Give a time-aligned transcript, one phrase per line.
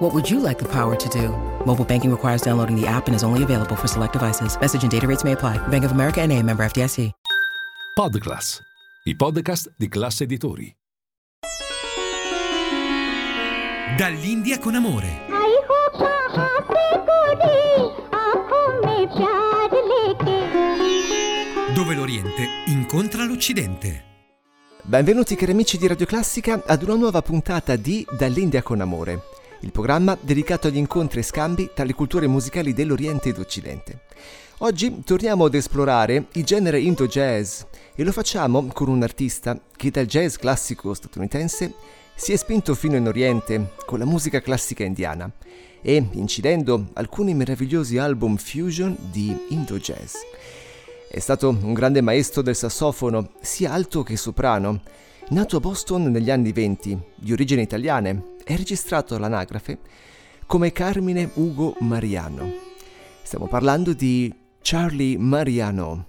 [0.00, 1.28] What would you like the power to do?
[1.66, 4.56] Mobile banking requires downloading the app and is only available for select devices.
[4.58, 5.58] Message and data rates may apply.
[5.68, 7.12] Bank of America NA, member FDIC.
[7.94, 8.62] Podclass,
[9.04, 10.74] i podcast di Class editori.
[13.98, 15.20] Dall'India con amore.
[21.74, 24.04] Dove l'Oriente incontra l'Occidente.
[24.80, 29.72] Benvenuti cari amici di Radio Classica ad una nuova puntata di Dall'India con amore il
[29.72, 34.00] programma dedicato agli incontri e scambi tra le culture musicali dell'Oriente ed Occidente.
[34.58, 37.62] Oggi torniamo ad esplorare il genere Indo-Jazz
[37.94, 41.72] e lo facciamo con un artista che dal jazz classico statunitense
[42.14, 45.30] si è spinto fino in Oriente con la musica classica indiana
[45.80, 50.14] e incidendo alcuni meravigliosi album fusion di Indo-Jazz.
[51.10, 54.82] È stato un grande maestro del sassofono, sia alto che soprano.
[55.30, 59.78] Nato a Boston negli anni 20, di origini italiane, è registrato all'anagrafe
[60.44, 62.50] come Carmine Ugo Mariano.
[63.22, 66.08] Stiamo parlando di Charlie Mariano.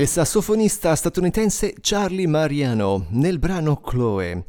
[0.00, 4.46] Il sassofonista statunitense Charlie Mariano nel brano Chloe,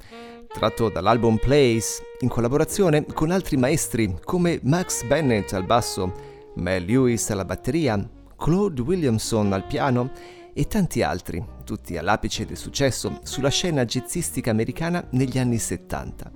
[0.47, 6.13] tratto dall'album Place, in collaborazione con altri maestri come Max Bennett al basso,
[6.55, 7.99] Mel Lewis alla batteria,
[8.37, 10.11] Claude Williamson al piano
[10.53, 16.31] e tanti altri, tutti all'apice del successo sulla scena jazzistica americana negli anni 70.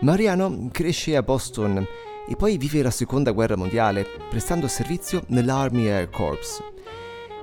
[0.00, 1.86] Mariano cresce a Boston
[2.26, 6.71] e poi vive la seconda guerra mondiale, prestando servizio nell'Army Air Corps.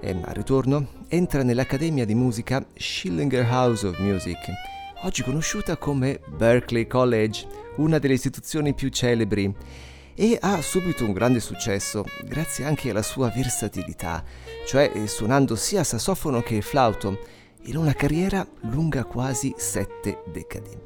[0.02, 4.38] E al ritorno entra nell'Accademia di musica Schillinger House of Music,
[5.02, 9.54] oggi conosciuta come Berklee College, una delle istituzioni più celebri,
[10.16, 14.24] e ha subito un grande successo grazie anche alla sua versatilità,
[14.66, 17.20] cioè suonando sia sassofono che flauto,
[17.64, 20.78] in una carriera lunga quasi sette decadi.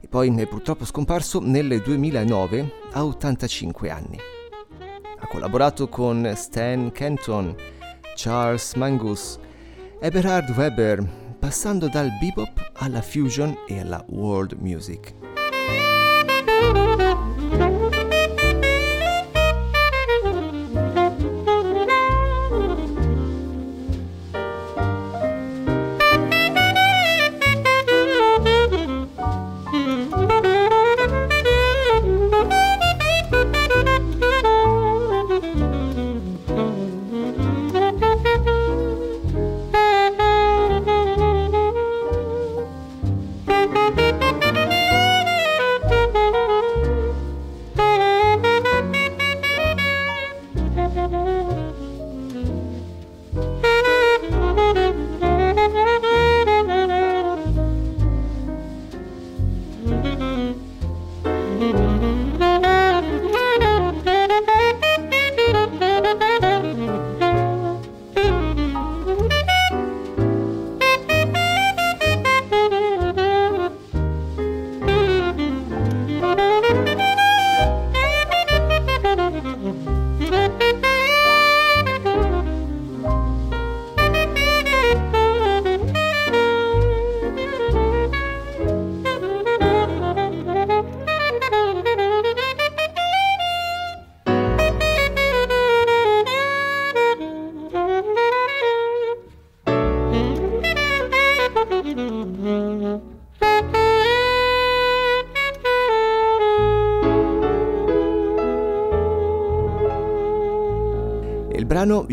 [0.00, 4.18] E poi è purtroppo scomparso nel 2009 a 85 anni.
[5.18, 7.54] Ha collaborato con Stan Kenton,
[8.14, 9.38] Charles Mangus,
[10.00, 11.04] Eberhard Weber,
[11.38, 15.14] passando dal bebop alla fusion e alla world music.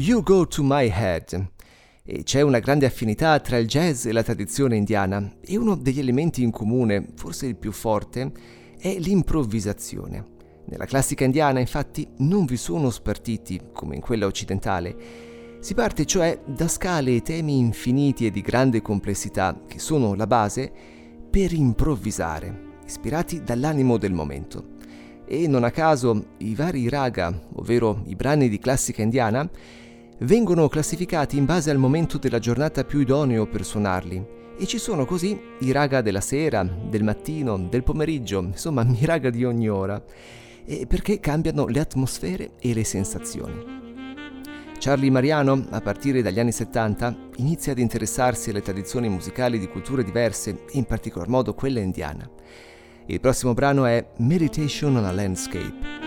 [0.04, 1.52] You Go to My Head.
[2.04, 6.00] E c'è una grande affinità tra il jazz e la tradizione indiana e uno degli
[6.00, 8.32] elementi in comune, forse il più forte,
[8.80, 10.26] è l'improvvisazione.
[10.66, 14.96] Nella classica indiana infatti non vi sono spartiti come in quella occidentale.
[15.60, 20.26] Si parte cioè da scale e temi infiniti e di grande complessità che sono la
[20.26, 20.72] base
[21.30, 24.80] per improvvisare, ispirati dall'animo del momento
[25.32, 29.50] e non a caso i vari raga, ovvero i brani di classica indiana,
[30.22, 34.40] vengono classificati in base al momento della giornata più idoneo per suonarli.
[34.58, 39.30] E ci sono così i raga della sera, del mattino, del pomeriggio, insomma i raga
[39.30, 40.04] di ogni ora,
[40.88, 43.80] perché cambiano le atmosfere e le sensazioni.
[44.78, 50.04] Charlie Mariano, a partire dagli anni 70, inizia ad interessarsi alle tradizioni musicali di culture
[50.04, 52.30] diverse, in particolar modo quella indiana.
[53.06, 56.01] Il prossimo brano è Meditation on a Landscape.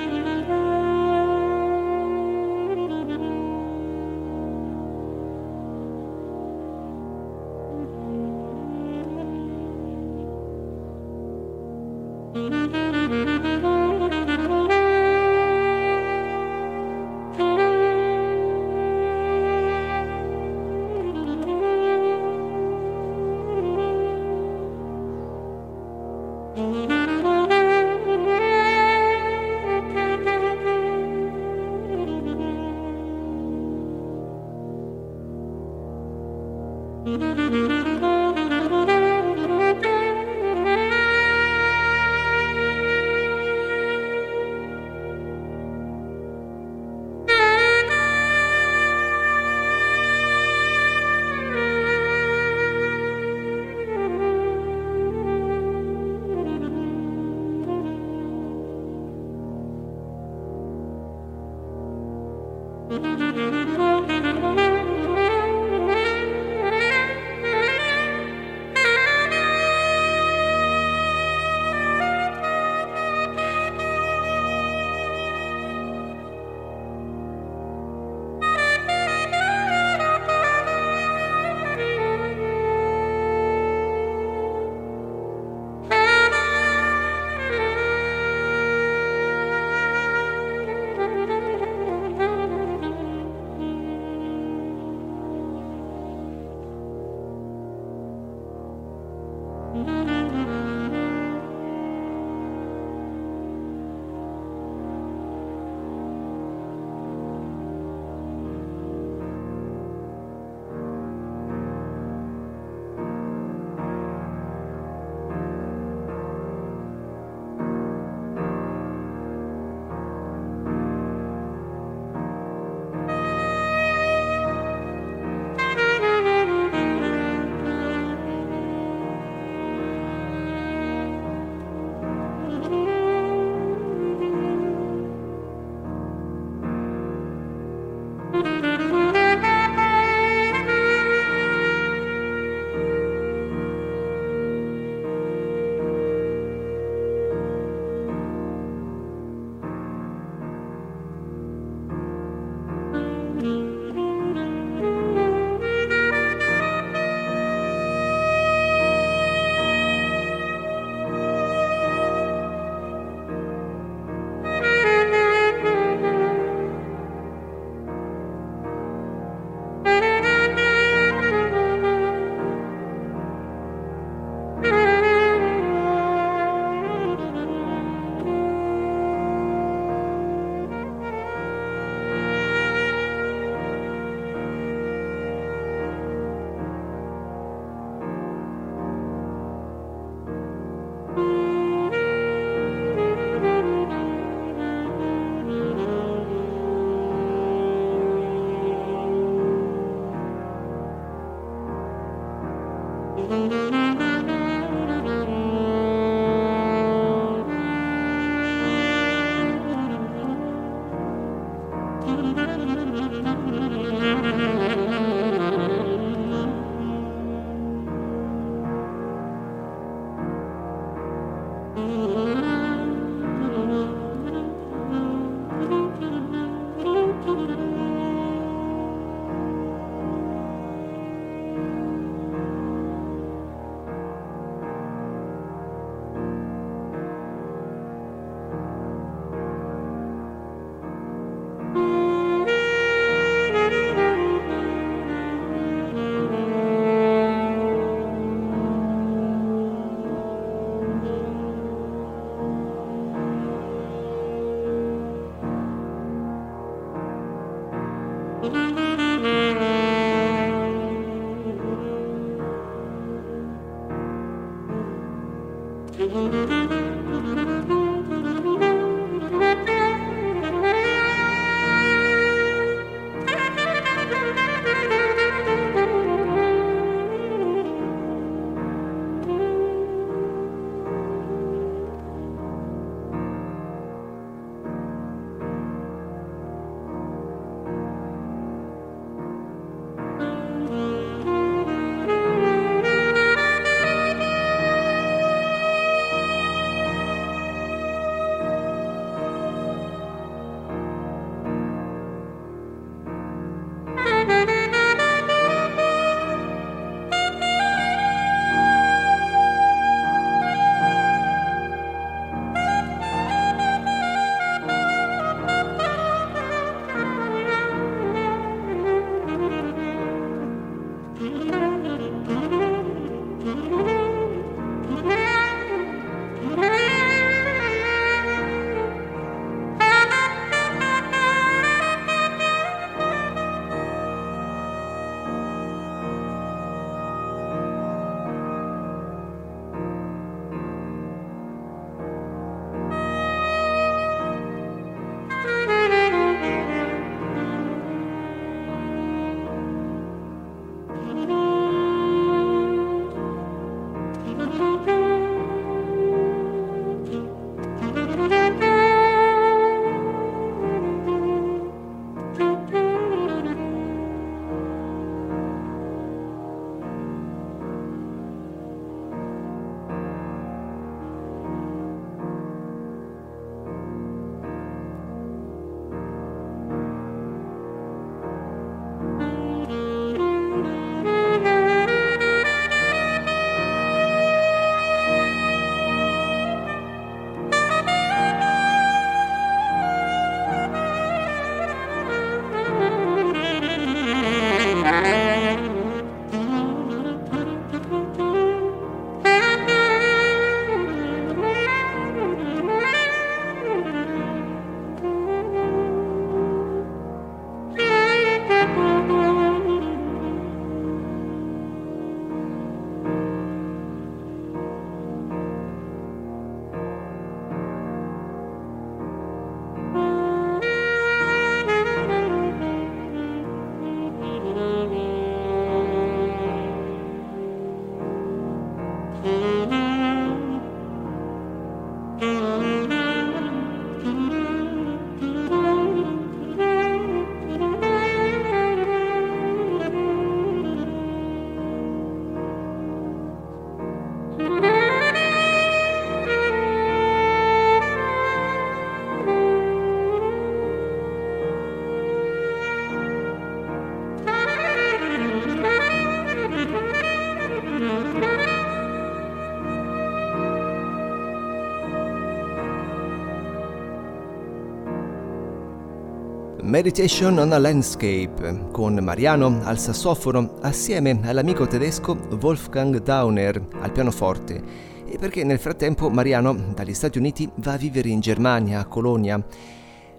[466.75, 474.61] Meditation on a Landscape con Mariano al sassofono assieme all'amico tedesco Wolfgang Dauner al pianoforte
[475.07, 479.41] e perché nel frattempo Mariano dagli Stati Uniti va a vivere in Germania, a Colonia.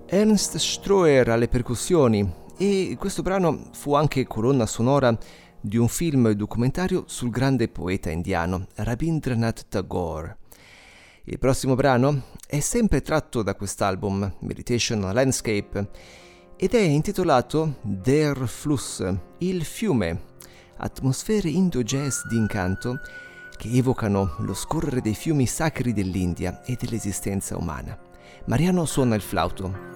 [0.06, 2.26] Ernst Stroer alle percussioni
[2.58, 5.14] e questo brano fu anche colonna sonora
[5.60, 10.38] di un film documentario sul grande poeta indiano Rabindranath Tagore.
[11.26, 15.90] Il prossimo brano è sempre tratto da quest'album, Meditation on a Landscape,
[16.58, 19.04] ed è intitolato Der Fluss,
[19.40, 20.22] il fiume,
[20.78, 23.00] atmosfere indo-jazz d'incanto
[23.58, 27.98] che evocano lo scorrere dei fiumi sacri dell'India e dell'esistenza umana.
[28.46, 29.95] Mariano suona il flauto.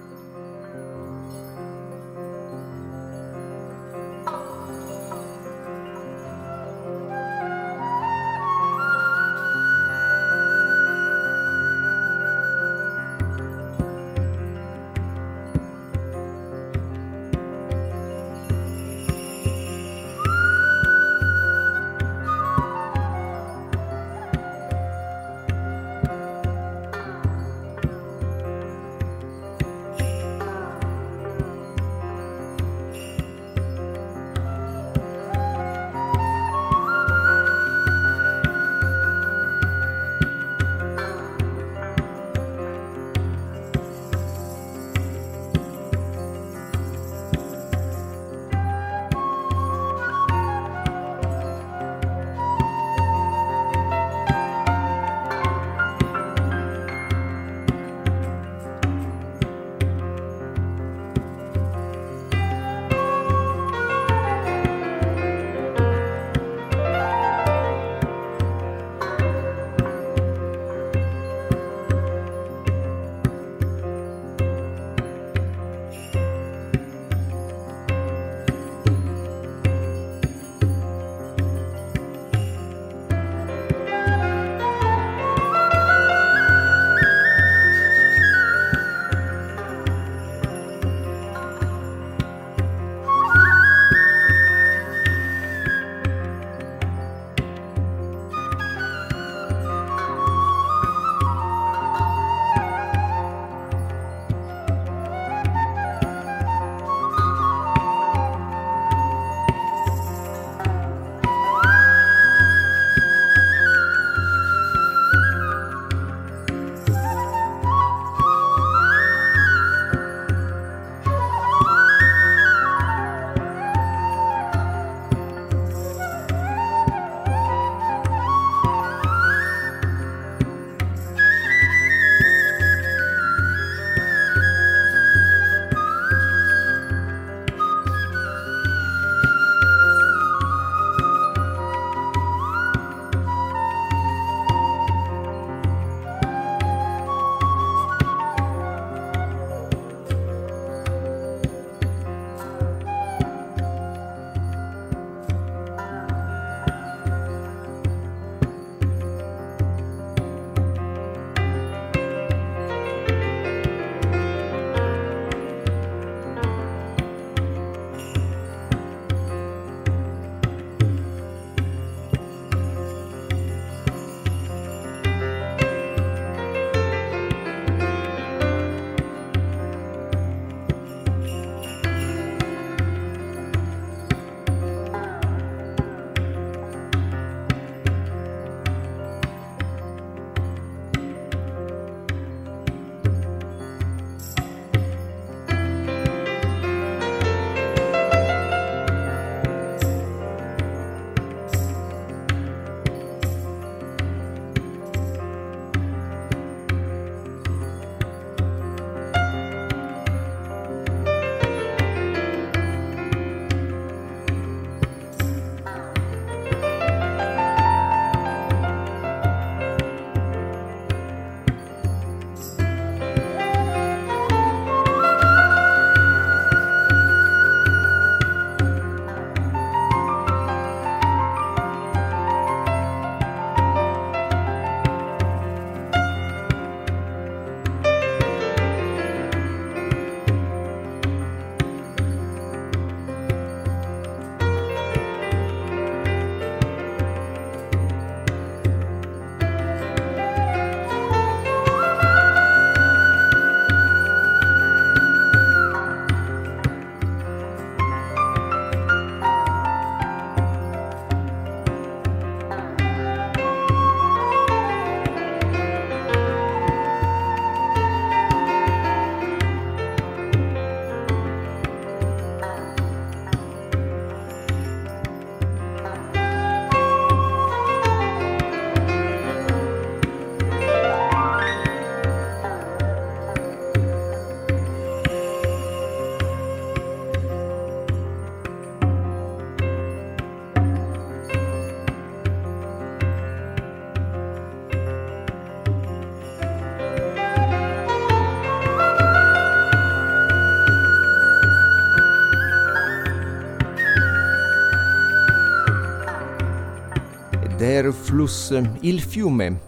[308.10, 309.60] Fluss, il fiume.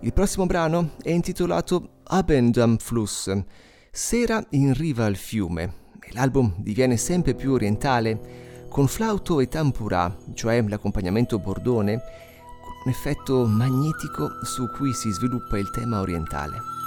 [0.00, 3.30] Il prossimo brano è intitolato Abend am Fluss,
[3.90, 5.74] Sera in riva al fiume.
[6.12, 12.00] L'album diviene sempre più orientale, con flauto e tampura, cioè l'accompagnamento bordone,
[12.62, 16.81] con un effetto magnetico su cui si sviluppa il tema orientale.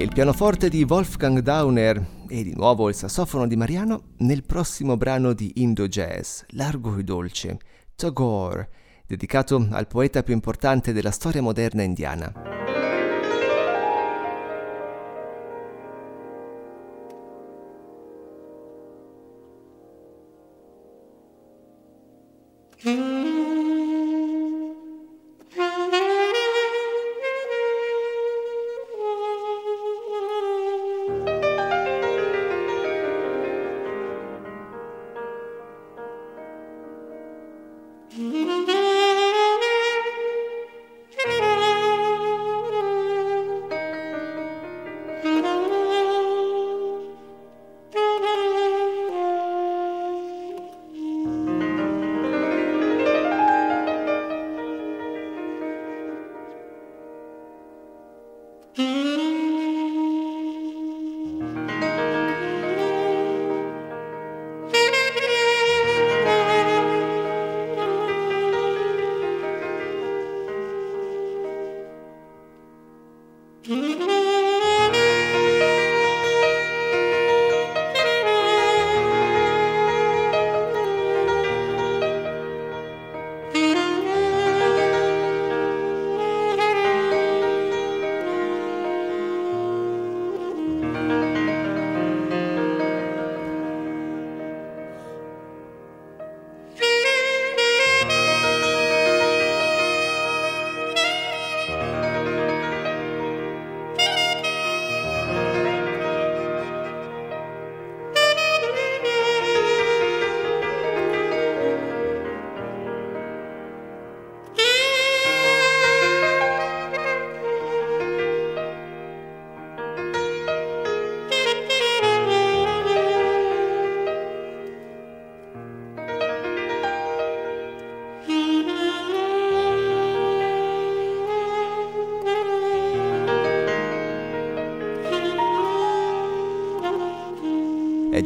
[0.00, 5.34] Il pianoforte di Wolfgang Dauner e di nuovo il sassofono di Mariano nel prossimo brano
[5.34, 7.58] di Indo Jazz, Largo e dolce,
[7.96, 8.70] Tagore,
[9.06, 12.49] dedicato al poeta più importante della storia moderna indiana.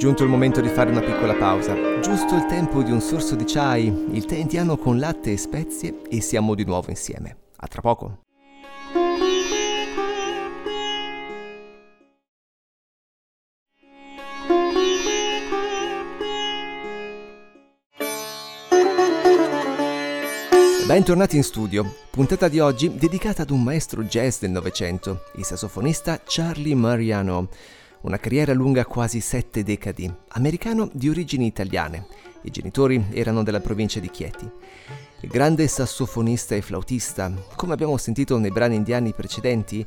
[0.05, 3.45] Giunto il momento di fare una piccola pausa, giusto il tempo di un sorso di
[3.47, 7.37] chai, il tè indiano con latte e spezie e siamo di nuovo insieme.
[7.57, 8.19] A tra poco.
[20.87, 26.21] Bentornati in studio, puntata di oggi dedicata ad un maestro jazz del Novecento, il sassofonista
[26.23, 27.49] Charlie Mariano
[28.05, 32.07] una carriera lunga quasi sette decadi, americano di origini italiane.
[32.43, 34.49] I genitori erano della provincia di Chieti.
[35.21, 39.85] Il grande sassofonista e flautista, come abbiamo sentito nei brani indiani precedenti,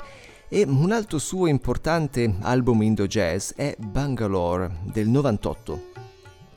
[0.50, 5.90] e un altro suo importante album indo jazz è Bangalore del 98,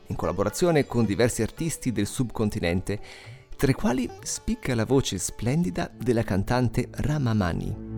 [0.07, 3.01] in collaborazione con diversi artisti del subcontinente,
[3.55, 7.90] tra i quali spicca la voce splendida della cantante Ramamani.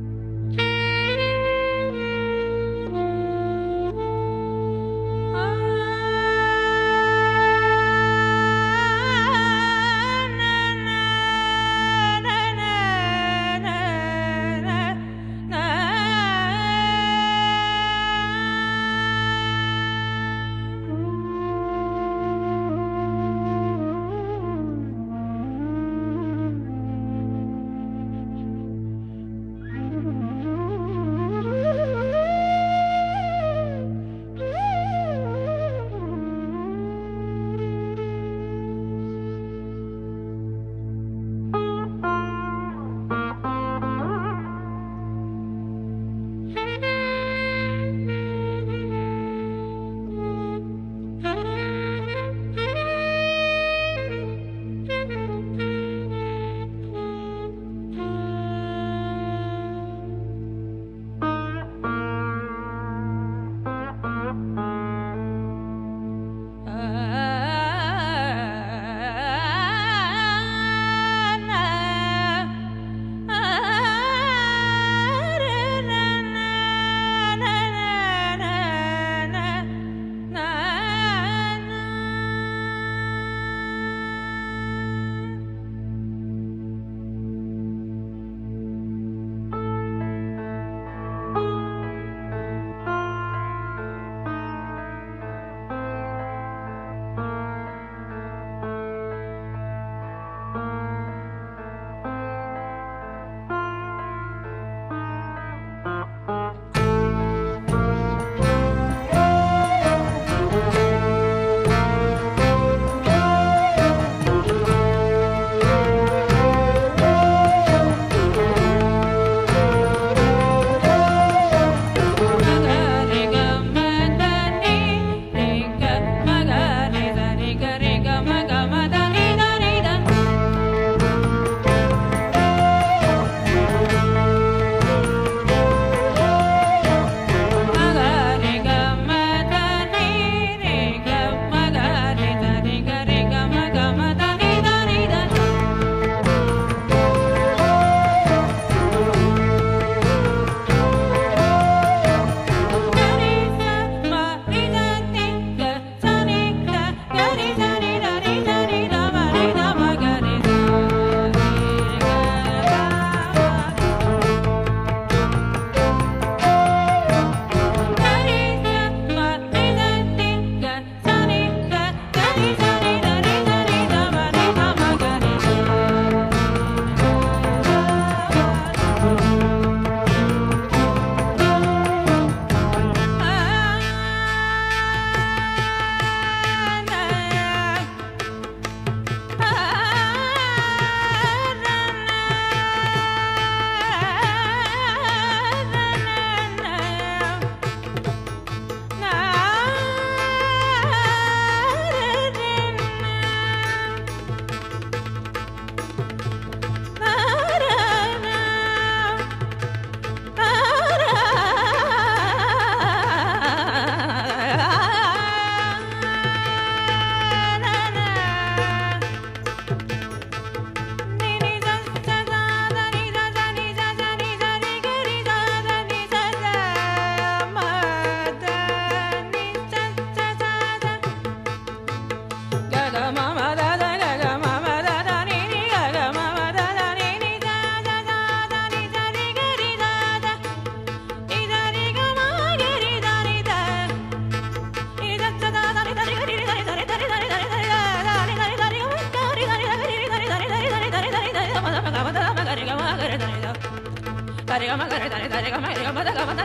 [254.62, 256.41] 誰がまだ誰が誰がまだ誰がまだ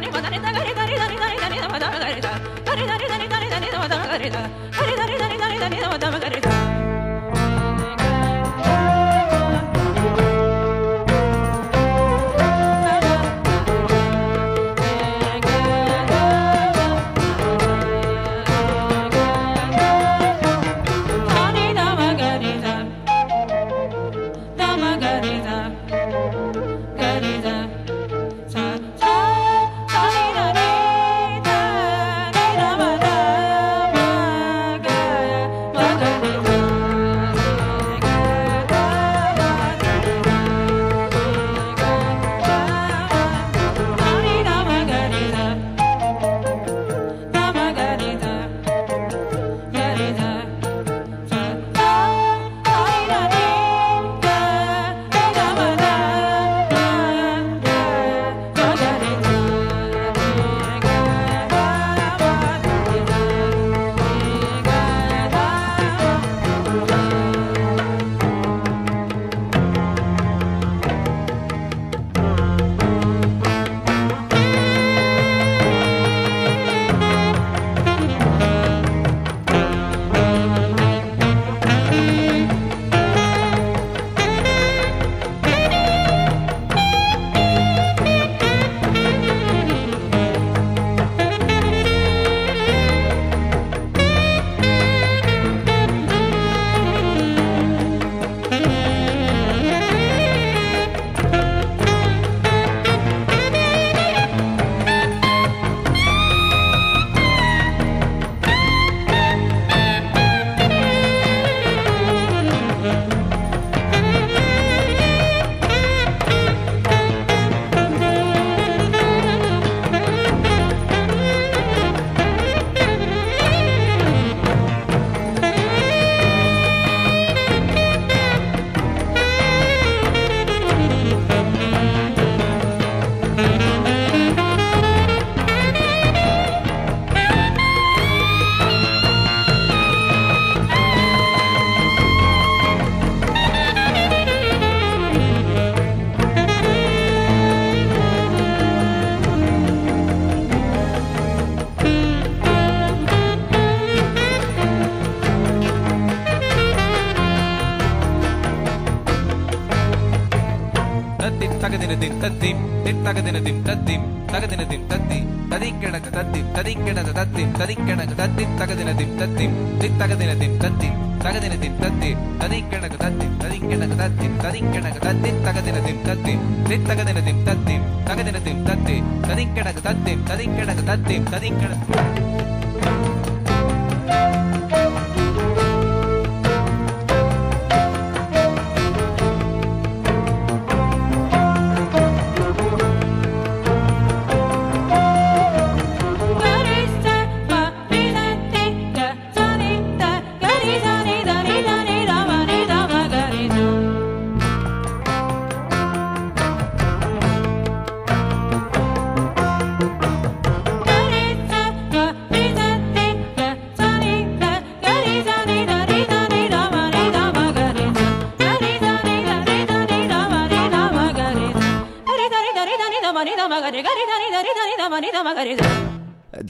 [161.99, 165.17] தகதின் தத்திம் தித்தகதினதிம் தத்திம் தகதினதிம் தத்தி
[165.51, 173.97] ததிக்கிணக்கு தத்திம் ததிக்கிணக்கு தத்திம் ததிக்கிணக்கு தத்தி தகதினதிம் தத்திம் தித்தகதினதிம் தத்திம் தகதினதிம் தத்தி ததிக்கிணக்கு தத்திம் ததிக்கிணக்கு
[173.97, 182.26] தத்திம் ததிக்கிணக்கு தத்தி தகதினதிம் தத்திம் தித்தகதினதிம் தத்திம் தகதினதிம் தத்தி ததிக்கிணக்கு தத்திம் ததிக்கிணக்கு தத்திம் ததிக்கிணக்கு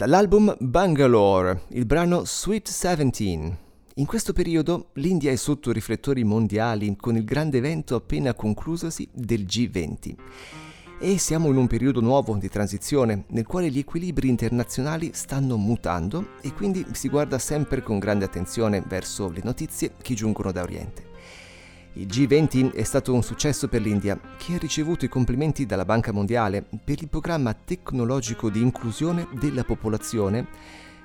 [0.08, 3.58] Dall'album Bangalore, il brano Sweet Seventeen.
[3.96, 9.42] In questo periodo l'India è sotto riflettori mondiali con il grande evento appena conclusosi del
[9.42, 10.16] G20.
[11.02, 16.36] E siamo in un periodo nuovo di transizione nel quale gli equilibri internazionali stanno mutando
[16.40, 21.07] e quindi si guarda sempre con grande attenzione verso le notizie che giungono da Oriente.
[21.98, 26.12] Il G20 è stato un successo per l'India, che ha ricevuto i complimenti dalla Banca
[26.12, 30.46] Mondiale per il programma tecnologico di inclusione della popolazione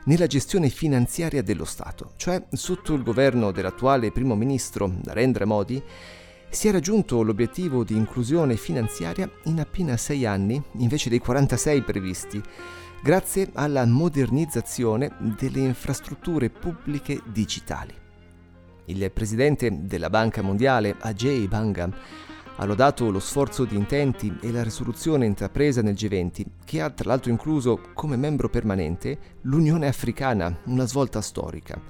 [0.04, 5.82] nella gestione finanziaria dello Stato, cioè sotto il governo dell'attuale primo ministro Narendra Modi
[6.50, 12.42] si è raggiunto l'obiettivo di inclusione finanziaria in appena sei anni invece dei 46 previsti,
[13.02, 18.01] grazie alla modernizzazione delle infrastrutture pubbliche digitali.
[18.86, 21.90] Il presidente della Banca Mondiale, Ajay Banga,
[22.56, 27.08] ha lodato lo sforzo di intenti e la risoluzione intrapresa nel G20, che ha tra
[27.08, 31.80] l'altro incluso come membro permanente l'Unione Africana, una svolta storica.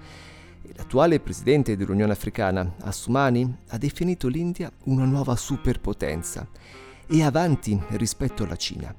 [0.75, 6.49] L'attuale presidente dell'Unione Africana, Assoumani, ha definito l'India una nuova superpotenza
[7.07, 8.95] e avanti rispetto alla Cina.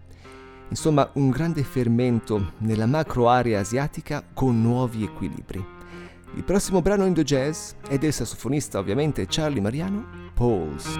[0.69, 5.72] Insomma, un grande fermento nella macro area asiatica con nuovi equilibri.
[6.35, 10.99] Il prossimo brano Indo Jazz è del sassofonista ovviamente Charlie Mariano, Pauls.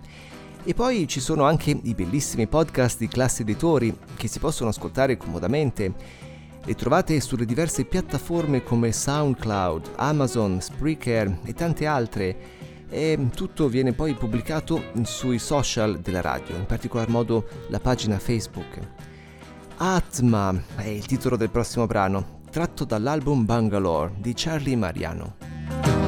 [0.63, 5.17] E poi ci sono anche i bellissimi podcast di classe editori che si possono ascoltare
[5.17, 5.93] comodamente.
[6.65, 12.37] Li trovate sulle diverse piattaforme come SoundCloud, Amazon, Spreaker e tante altre.
[12.89, 18.79] E tutto viene poi pubblicato sui social della radio, in particolar modo la pagina Facebook.
[19.77, 26.00] Atma è il titolo del prossimo brano, tratto dall'album Bangalore di Charlie Mariano.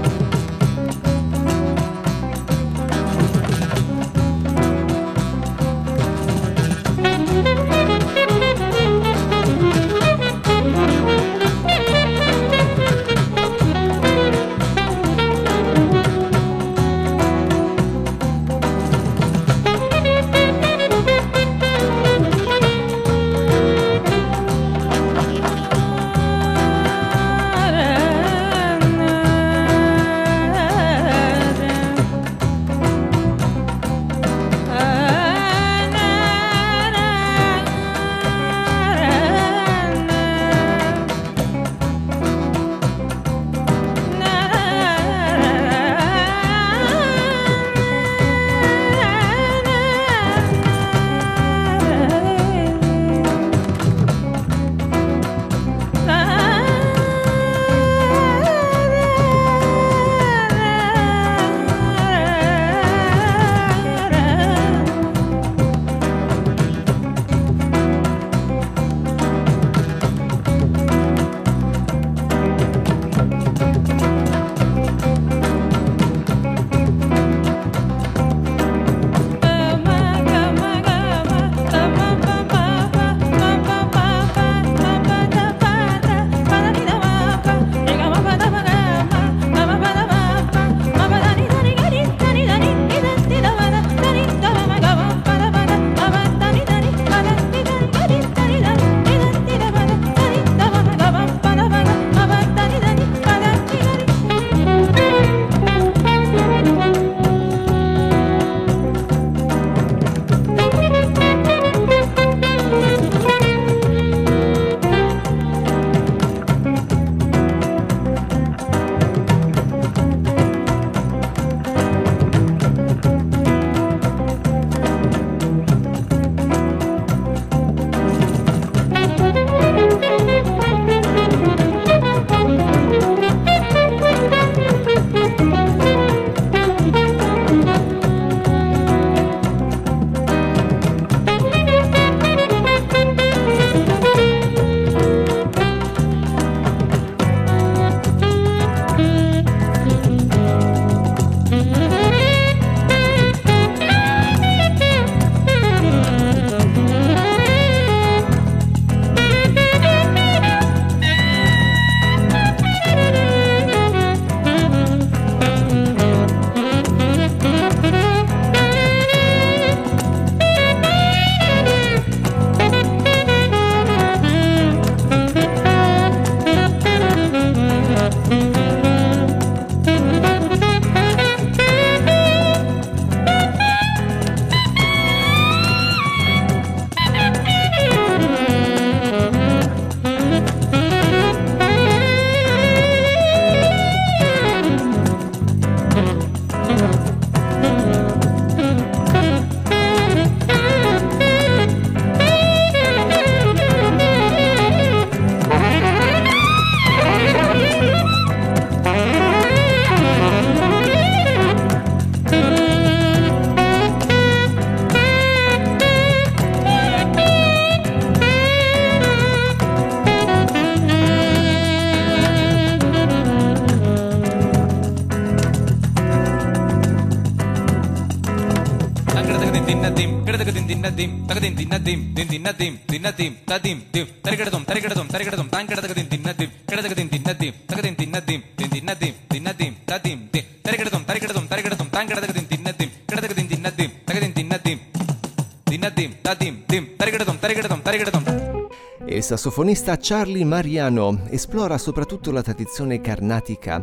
[249.23, 253.81] Il sassofonista Charlie Mariano esplora soprattutto la tradizione carnatica,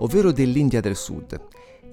[0.00, 1.40] ovvero dell'India del Sud,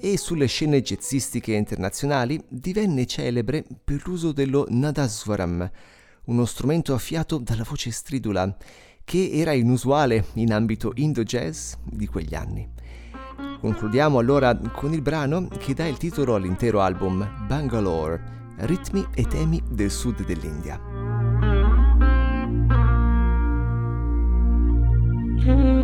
[0.02, 5.72] e sulle scene jazzistiche internazionali divenne celebre per l'uso dello nadaswaram,
[6.26, 8.58] uno strumento a fiato dalla voce stridula,
[9.06, 12.70] che era inusuale in ambito indo-jazz di quegli anni.
[13.62, 19.64] Concludiamo allora con il brano che dà il titolo all'intero album, Bangalore, ritmi e temi
[19.70, 20.89] del sud dell'India.
[25.40, 25.79] Mm-hmm.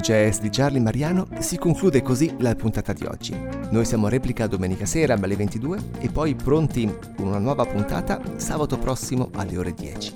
[0.00, 3.34] jazz di Charlie Mariano si conclude così la puntata di oggi.
[3.70, 8.20] Noi siamo a replica domenica sera alle 22 e poi pronti con una nuova puntata
[8.36, 10.14] sabato prossimo alle ore 10.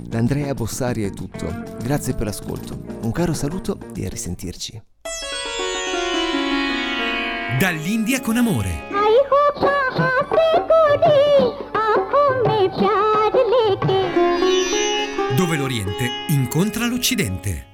[0.00, 1.52] Da Andrea Bossari è tutto,
[1.82, 4.82] grazie per l'ascolto, un caro saluto e a risentirci.
[7.58, 8.92] Dall'India con amore.
[15.36, 17.73] Dove l'Oriente incontra l'Occidente.